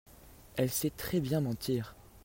elle 0.55 0.71
sait 0.71 0.89
très 0.89 1.19
bien 1.19 1.41
mentir. 1.41 1.95